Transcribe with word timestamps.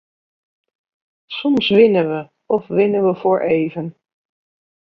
Soms 1.35 1.69
winnen 1.75 2.07
we, 2.13 2.21
of 2.55 2.63
winnen 2.67 3.03
we 3.05 3.15
voor 3.19 3.41
even. 3.41 3.95